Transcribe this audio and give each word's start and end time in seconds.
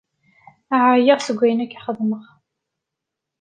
Ԑyiɣ 0.89 1.19
seg 1.21 1.39
ayen 1.43 1.63
akka 1.65 1.79
xeddmeɣ. 1.85 2.23